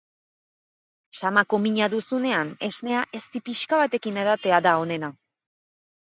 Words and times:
Samako 1.19 1.59
mina 1.65 1.89
duzunean 1.95 2.49
esnea 2.69 3.05
ezti 3.21 3.43
pixka 3.51 3.81
batekin 3.83 4.19
edatea 4.25 4.63
da 4.71 4.75
onena. 4.87 5.13